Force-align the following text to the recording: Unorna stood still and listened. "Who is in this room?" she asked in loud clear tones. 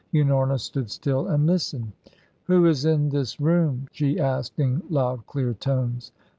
Unorna 0.15 0.59
stood 0.59 0.89
still 0.89 1.27
and 1.27 1.45
listened. 1.45 1.91
"Who 2.45 2.65
is 2.65 2.85
in 2.85 3.09
this 3.09 3.39
room?" 3.39 3.87
she 3.91 4.19
asked 4.19 4.57
in 4.57 4.81
loud 4.89 5.27
clear 5.27 5.53
tones. 5.53 6.11